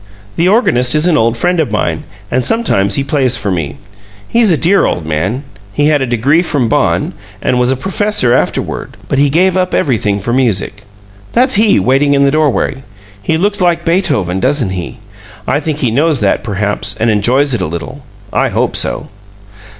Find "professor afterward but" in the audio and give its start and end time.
7.75-9.19